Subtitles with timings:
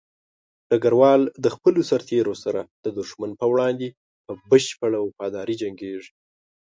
[0.69, 3.87] ډګروال د خپلو سرتېرو سره د دښمن په وړاندې
[4.25, 6.11] په بشپړه وفاداري جنګيږي.